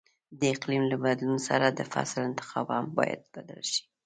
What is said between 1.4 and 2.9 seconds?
سره د فصلو انتخاب هم